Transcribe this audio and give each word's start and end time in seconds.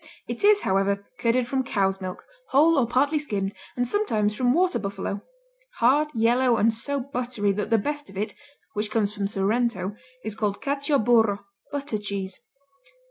It 0.27 0.43
is, 0.43 0.61
however, 0.61 1.05
curded 1.19 1.47
from 1.47 1.63
cow's 1.63 2.01
milk, 2.01 2.25
whole 2.49 2.75
or 2.79 2.87
partly 2.87 3.19
skimmed, 3.19 3.53
and 3.77 3.87
sometimes 3.87 4.33
from 4.33 4.51
water 4.51 4.79
buffalo; 4.79 5.21
hard, 5.75 6.07
yellow 6.15 6.57
and 6.57 6.73
so 6.73 6.99
buttery 6.99 7.51
that 7.51 7.69
the 7.69 7.77
best 7.77 8.09
of 8.09 8.17
it, 8.17 8.33
which 8.73 8.89
comes 8.89 9.13
from 9.13 9.27
Sorrento, 9.27 9.95
is 10.25 10.33
called 10.33 10.59
Cacio 10.59 10.97
burro, 10.97 11.45
butter 11.71 11.99
cheese. 11.99 12.39